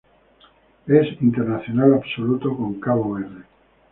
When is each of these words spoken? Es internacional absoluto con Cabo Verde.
Es 0.87 1.05
internacional 1.21 1.93
absoluto 1.93 2.57
con 2.57 2.79
Cabo 2.79 3.11
Verde. 3.13 3.43